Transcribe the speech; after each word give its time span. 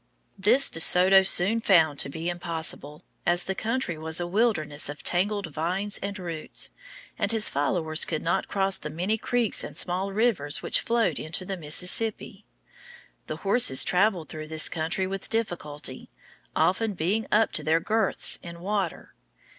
This 0.35 0.71
De 0.71 0.81
Soto 0.81 1.21
soon 1.21 1.61
found 1.61 1.99
to 1.99 2.09
be 2.09 2.27
impossible, 2.27 3.03
as 3.23 3.43
the 3.43 3.53
country 3.53 3.99
was 3.99 4.19
a 4.19 4.25
wilderness 4.25 4.89
of 4.89 5.03
tangled 5.03 5.53
vines 5.53 5.99
and 5.99 6.17
roots, 6.17 6.71
and 7.19 7.31
his 7.31 7.49
followers 7.49 8.03
could 8.03 8.23
not 8.23 8.47
cross 8.47 8.77
the 8.79 8.89
many 8.89 9.15
creeks 9.15 9.63
and 9.63 9.77
small 9.77 10.11
rivers 10.11 10.63
which 10.63 10.81
flowed 10.81 11.19
into 11.19 11.45
the 11.45 11.55
Mississippi. 11.55 12.45
The 13.27 13.37
horses 13.45 13.83
traveled 13.83 14.29
through 14.29 14.47
this 14.47 14.69
country 14.69 15.05
with 15.05 15.29
difficulty, 15.29 16.09
often 16.55 16.95
being 16.95 17.27
up 17.31 17.51
to 17.51 17.63
their 17.63 17.79
girths 17.79 18.39
in 18.41 18.59
water. 18.59 19.13